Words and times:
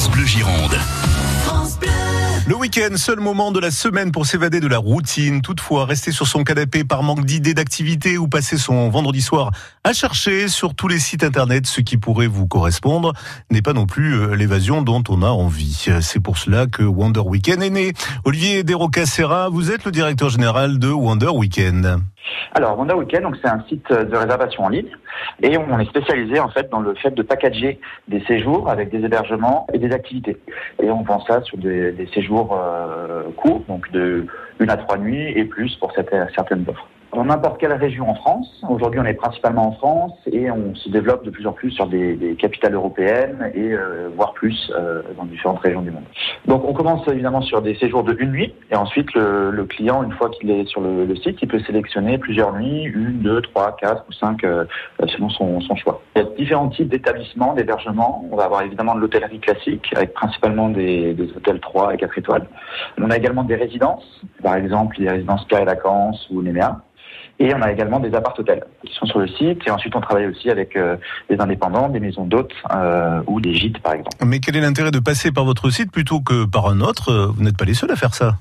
France 0.00 0.12
Bleu 0.12 0.24
Gironde. 0.24 0.78
Le 2.46 2.56
week-end, 2.56 2.96
seul 2.96 3.20
moment 3.20 3.52
de 3.52 3.60
la 3.60 3.70
semaine 3.70 4.12
pour 4.12 4.24
s'évader 4.24 4.58
de 4.58 4.66
la 4.66 4.78
routine. 4.78 5.42
Toutefois, 5.42 5.84
rester 5.84 6.10
sur 6.10 6.26
son 6.26 6.42
canapé 6.42 6.84
par 6.84 7.02
manque 7.02 7.26
d'idées 7.26 7.52
d'activité 7.52 8.16
ou 8.16 8.26
passer 8.26 8.56
son 8.56 8.88
vendredi 8.88 9.20
soir 9.20 9.50
à 9.84 9.92
chercher 9.92 10.48
sur 10.48 10.74
tous 10.74 10.88
les 10.88 10.98
sites 10.98 11.22
internet 11.22 11.66
ce 11.66 11.82
qui 11.82 11.98
pourrait 11.98 12.28
vous 12.28 12.46
correspondre 12.46 13.12
n'est 13.50 13.60
pas 13.60 13.74
non 13.74 13.84
plus 13.84 14.14
euh, 14.14 14.34
l'évasion 14.36 14.80
dont 14.80 15.04
on 15.10 15.22
a 15.22 15.28
envie. 15.28 15.90
C'est 16.00 16.20
pour 16.20 16.38
cela 16.38 16.66
que 16.66 16.82
Wonder 16.82 17.20
Weekend 17.20 17.62
est 17.62 17.68
né. 17.68 17.92
Olivier 18.24 18.62
Desrocas-Serra, 18.62 19.50
vous 19.50 19.70
êtes 19.70 19.84
le 19.84 19.92
directeur 19.92 20.30
général 20.30 20.78
de 20.78 20.88
Wonder 20.88 21.28
Weekend. 21.28 22.00
Alors, 22.54 22.78
Wonder 22.78 22.94
Weekend, 22.94 23.22
donc 23.22 23.36
c'est 23.42 23.48
un 23.48 23.62
site 23.68 23.90
de 23.92 24.16
réservation 24.16 24.64
en 24.64 24.68
ligne 24.68 24.90
et 25.42 25.56
on 25.58 25.78
est 25.78 25.86
spécialisé 25.86 26.40
en 26.40 26.48
fait 26.48 26.68
dans 26.70 26.80
le 26.80 26.94
fait 26.94 27.10
de 27.10 27.22
packager 27.22 27.80
des 28.08 28.20
séjours 28.24 28.68
avec 28.68 28.90
des 28.90 29.04
hébergements 29.04 29.66
et 29.72 29.78
des 29.78 29.92
activités. 29.92 30.36
Et 30.82 30.90
on 30.90 31.02
vend 31.02 31.20
ça 31.26 31.42
sur 31.42 31.58
des, 31.58 32.08
séjours 32.14 32.58
euh, 32.58 33.30
courts, 33.36 33.62
donc 33.68 33.90
de 33.92 34.26
une 34.58 34.70
à 34.70 34.76
trois 34.76 34.98
nuits 34.98 35.32
et 35.36 35.44
plus 35.44 35.74
pour 35.76 35.92
certaines 35.92 36.64
offres 36.68 36.88
dans 37.20 37.26
n'importe 37.26 37.60
quelle 37.60 37.74
région 37.74 38.08
en 38.08 38.14
France. 38.14 38.48
Aujourd'hui, 38.66 38.98
on 38.98 39.04
est 39.04 39.12
principalement 39.12 39.68
en 39.68 39.72
France 39.72 40.12
et 40.32 40.50
on 40.50 40.74
se 40.74 40.88
développe 40.88 41.22
de 41.22 41.28
plus 41.28 41.46
en 41.46 41.52
plus 41.52 41.70
sur 41.70 41.86
des, 41.86 42.14
des 42.14 42.34
capitales 42.34 42.72
européennes 42.72 43.50
et 43.54 43.74
euh, 43.74 44.08
voire 44.16 44.32
plus 44.32 44.72
euh, 44.74 45.02
dans 45.18 45.26
différentes 45.26 45.58
régions 45.58 45.82
du 45.82 45.90
monde. 45.90 46.04
Donc, 46.46 46.64
on 46.66 46.72
commence 46.72 47.06
évidemment 47.08 47.42
sur 47.42 47.60
des 47.60 47.74
séjours 47.74 48.04
de 48.04 48.16
une 48.18 48.30
nuit 48.30 48.54
et 48.70 48.74
ensuite 48.74 49.12
le, 49.12 49.50
le 49.50 49.64
client, 49.66 50.02
une 50.02 50.12
fois 50.12 50.30
qu'il 50.30 50.50
est 50.50 50.66
sur 50.66 50.80
le, 50.80 51.04
le, 51.04 51.14
site, 51.16 51.36
il 51.42 51.48
peut 51.48 51.60
sélectionner 51.60 52.16
plusieurs 52.16 52.54
nuits, 52.54 52.84
une, 52.84 53.18
deux, 53.18 53.42
trois, 53.42 53.76
quatre 53.76 54.02
ou 54.08 54.12
cinq, 54.12 54.42
euh, 54.44 54.64
selon 55.06 55.28
son, 55.28 55.60
son, 55.60 55.76
choix. 55.76 56.00
Il 56.16 56.22
y 56.22 56.24
a 56.24 56.28
différents 56.38 56.70
types 56.70 56.88
d'établissements, 56.88 57.52
d'hébergements. 57.52 58.24
On 58.32 58.36
va 58.36 58.44
avoir 58.44 58.62
évidemment 58.62 58.94
de 58.94 59.00
l'hôtellerie 59.00 59.40
classique 59.40 59.92
avec 59.94 60.14
principalement 60.14 60.70
des, 60.70 61.12
des 61.12 61.30
hôtels 61.36 61.60
3 61.60 61.92
et 61.92 61.98
4 61.98 62.16
étoiles. 62.16 62.46
On 62.96 63.10
a 63.10 63.16
également 63.18 63.44
des 63.44 63.56
résidences, 63.56 64.22
par 64.42 64.54
exemple 64.54 64.96
les 64.98 65.10
résidences 65.10 65.44
Pierre 65.44 65.60
et 65.60 65.66
Vacances 65.66 66.26
ou 66.30 66.40
Néméa. 66.40 66.80
Et 67.42 67.54
on 67.54 67.62
a 67.62 67.72
également 67.72 68.00
des 68.00 68.14
appart-hôtels 68.14 68.62
qui 68.86 68.94
sont 68.94 69.06
sur 69.06 69.18
le 69.18 69.26
site. 69.26 69.66
Et 69.66 69.70
ensuite, 69.70 69.96
on 69.96 70.00
travaille 70.02 70.26
aussi 70.26 70.50
avec 70.50 70.76
euh, 70.76 70.96
des 71.30 71.40
indépendants, 71.40 71.88
des 71.88 71.98
maisons 71.98 72.26
d'hôtes 72.26 72.52
euh, 72.70 73.22
ou 73.26 73.40
des 73.40 73.54
gîtes, 73.54 73.80
par 73.80 73.94
exemple. 73.94 74.14
Mais 74.26 74.40
quel 74.40 74.56
est 74.56 74.60
l'intérêt 74.60 74.90
de 74.90 74.98
passer 74.98 75.32
par 75.32 75.46
votre 75.46 75.70
site 75.70 75.90
plutôt 75.90 76.20
que 76.20 76.44
par 76.44 76.68
un 76.68 76.82
autre 76.82 77.32
Vous 77.34 77.42
n'êtes 77.42 77.56
pas 77.56 77.64
les 77.64 77.72
seuls 77.72 77.90
à 77.90 77.96
faire 77.96 78.14
ça? 78.14 78.34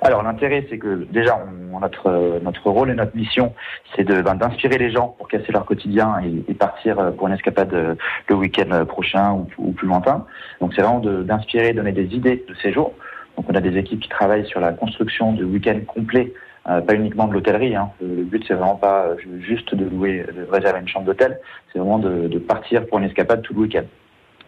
Alors 0.00 0.22
l'intérêt, 0.22 0.66
c'est 0.70 0.78
que 0.78 1.06
déjà, 1.12 1.38
on, 1.72 1.80
notre 1.80 2.40
notre 2.42 2.70
rôle 2.70 2.90
et 2.90 2.94
notre 2.94 3.14
mission, 3.14 3.52
c'est 3.94 4.04
ben, 4.04 4.34
d'inspirer 4.34 4.78
les 4.78 4.90
gens 4.90 5.08
pour 5.18 5.28
casser 5.28 5.52
leur 5.52 5.66
quotidien 5.66 6.14
et, 6.24 6.50
et, 6.50 6.54
partir 6.54 7.12
pour 7.16 7.28
une 7.28 7.34
escapade 7.34 7.96
le 8.28 8.34
week-end 8.34 8.86
prochain 8.86 9.32
ou, 9.32 9.48
ou, 9.58 9.72
plus 9.72 9.86
lointain. 9.86 10.24
Donc 10.60 10.72
c'est 10.74 10.80
vraiment 10.80 11.00
d'inspirer, 11.00 11.74
donner 11.74 11.92
des 11.92 12.14
idées 12.14 12.44
de 12.48 12.54
séjour. 12.54 12.94
Donc 13.36 13.46
on 13.48 13.54
a 13.54 13.60
des 13.60 13.76
équipes 13.76 14.00
qui 14.00 14.08
travaillent 14.08 14.46
sur 14.46 14.60
la 14.60 14.72
construction 14.72 15.32
de 15.32 15.44
week-ends 15.44 15.80
complets 15.86 16.32
euh, 16.68 16.80
pas 16.80 16.94
uniquement 16.94 17.28
de 17.28 17.32
l'hôtellerie. 17.32 17.76
Hein. 17.76 17.90
Le 18.00 18.24
but, 18.24 18.44
c'est 18.46 18.54
vraiment 18.54 18.76
pas 18.76 19.10
juste 19.40 19.74
de 19.74 19.84
louer, 19.84 20.24
de 20.34 20.50
réserver 20.50 20.80
une 20.80 20.88
chambre 20.88 21.06
d'hôtel. 21.06 21.38
C'est 21.72 21.78
vraiment 21.78 21.98
de, 21.98 22.28
de, 22.28 22.38
partir 22.38 22.86
pour 22.86 22.98
une 22.98 23.04
escapade 23.04 23.42
tout 23.42 23.54
le 23.54 23.60
week-end. 23.60 23.84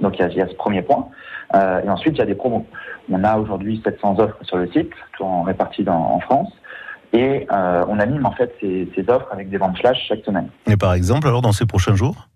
Donc 0.00 0.18
il 0.18 0.26
y, 0.26 0.34
y, 0.36 0.40
a, 0.40 0.48
ce 0.48 0.54
premier 0.54 0.82
point. 0.82 1.08
Euh, 1.54 1.82
et 1.82 1.88
ensuite, 1.88 2.14
il 2.14 2.18
y 2.18 2.22
a 2.22 2.26
des 2.26 2.34
promos. 2.34 2.66
On 3.10 3.22
a 3.22 3.38
aujourd'hui 3.38 3.80
700 3.84 4.18
offres 4.18 4.38
sur 4.42 4.56
le 4.56 4.70
site, 4.72 4.90
tout 5.16 5.24
en 5.24 5.42
réparties 5.42 5.84
dans, 5.84 5.94
en 5.94 6.20
France. 6.20 6.52
Et 7.12 7.46
euh, 7.52 7.84
on 7.88 7.98
anime 7.98 8.26
en 8.26 8.32
fait 8.32 8.54
ces, 8.60 8.88
ces 8.94 9.08
offres 9.08 9.28
avec 9.32 9.48
des 9.48 9.58
ventes 9.58 9.78
flash 9.78 9.98
chaque 10.08 10.24
semaine. 10.24 10.48
Et 10.66 10.76
par 10.76 10.94
exemple, 10.94 11.28
alors 11.28 11.42
dans 11.42 11.52
ces 11.52 11.66
prochains 11.66 11.94
jours? 11.94 12.28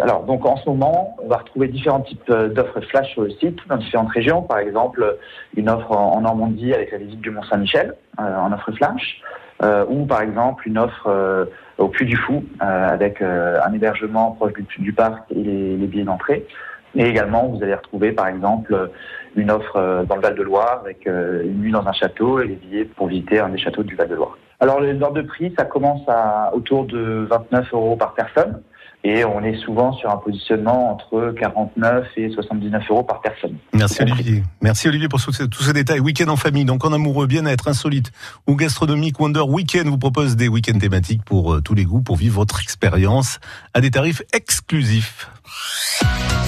Alors, 0.00 0.24
donc 0.24 0.46
en 0.46 0.56
ce 0.56 0.68
moment, 0.68 1.16
on 1.22 1.28
va 1.28 1.38
retrouver 1.38 1.68
différents 1.68 2.00
types 2.00 2.30
d'offres 2.30 2.80
flash 2.80 3.12
sur 3.12 3.22
le 3.22 3.30
site, 3.30 3.58
dans 3.68 3.76
différentes 3.76 4.10
régions. 4.10 4.42
Par 4.42 4.58
exemple, 4.58 5.18
une 5.56 5.68
offre 5.68 5.92
en 5.92 6.20
Normandie 6.20 6.72
avec 6.72 6.92
la 6.92 6.98
visite 6.98 7.20
du 7.20 7.30
Mont 7.30 7.42
Saint-Michel, 7.42 7.94
euh, 8.18 8.36
en 8.36 8.52
offre 8.52 8.72
flash. 8.72 9.20
Euh, 9.62 9.84
ou 9.88 10.06
par 10.06 10.22
exemple 10.22 10.66
une 10.66 10.76
offre 10.76 11.06
euh, 11.06 11.44
au 11.78 11.86
Puy 11.86 12.04
du 12.04 12.16
Fou, 12.16 12.42
avec 12.58 13.22
un 13.22 13.72
hébergement 13.72 14.32
proche 14.32 14.52
du, 14.54 14.66
du 14.78 14.92
parc 14.92 15.30
et 15.30 15.34
les, 15.34 15.76
les 15.76 15.86
billets 15.86 16.04
d'entrée. 16.04 16.46
Et 16.94 17.06
également, 17.06 17.46
vous 17.46 17.62
allez 17.62 17.74
retrouver 17.74 18.12
par 18.12 18.26
exemple 18.26 18.90
une 19.36 19.50
offre 19.50 20.04
dans 20.06 20.16
le 20.16 20.20
Val-de-Loire 20.20 20.80
avec 20.84 21.06
une 21.06 21.60
nuit 21.60 21.72
dans 21.72 21.86
un 21.86 21.92
château 21.92 22.40
et 22.40 22.46
les 22.46 22.54
billets 22.56 22.84
pour 22.84 23.06
visiter 23.06 23.38
un 23.38 23.48
des 23.48 23.58
châteaux 23.58 23.82
du 23.82 23.96
Val-de-Loire. 23.96 24.36
Alors, 24.62 24.80
les 24.80 25.02
ordres 25.02 25.16
de 25.16 25.22
prix, 25.22 25.52
ça 25.58 25.64
commence 25.64 26.02
à 26.06 26.54
autour 26.54 26.86
de 26.86 27.26
29 27.28 27.74
euros 27.74 27.96
par 27.96 28.14
personne. 28.14 28.62
Et 29.02 29.24
on 29.24 29.42
est 29.42 29.56
souvent 29.56 29.92
sur 29.92 30.08
un 30.08 30.18
positionnement 30.18 30.92
entre 30.92 31.34
49 31.36 32.06
et 32.16 32.30
79 32.30 32.84
euros 32.88 33.02
par 33.02 33.20
personne. 33.20 33.56
Merci 33.72 34.02
Olivier. 34.02 34.44
Merci 34.60 34.86
Olivier 34.86 35.08
pour 35.08 35.20
tous 35.20 35.32
ces, 35.32 35.48
tous 35.48 35.64
ces 35.64 35.72
détails. 35.72 35.98
Week-end 35.98 36.28
en 36.28 36.36
famille, 36.36 36.64
donc 36.64 36.84
en 36.84 36.92
amoureux, 36.92 37.26
bien-être, 37.26 37.66
insolite 37.66 38.12
ou 38.46 38.54
gastronomique, 38.54 39.18
Wonder 39.18 39.40
Weekend 39.40 39.88
vous 39.88 39.98
propose 39.98 40.36
des 40.36 40.46
week-ends 40.46 40.78
thématiques 40.78 41.24
pour 41.24 41.54
euh, 41.54 41.60
tous 41.60 41.74
les 41.74 41.84
goûts, 41.84 42.02
pour 42.02 42.14
vivre 42.14 42.36
votre 42.36 42.62
expérience 42.62 43.40
à 43.74 43.80
des 43.80 43.90
tarifs 43.90 44.22
exclusifs. 44.32 45.28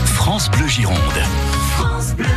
France 0.04 0.48
Bleu 0.52 0.68
Gironde. 0.68 0.94
France 1.76 2.14
Bleu. 2.14 2.34